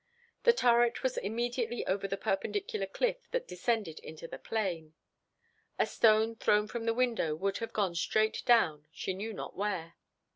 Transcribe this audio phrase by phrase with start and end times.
[0.45, 4.95] The turret was immediately over the perpendicular cliff that descended into the plain.
[5.77, 9.93] A stone thrown from the window would have gone straight down, she knew not where.